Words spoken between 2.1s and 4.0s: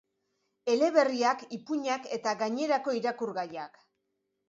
eta gainerako irakurgaiak.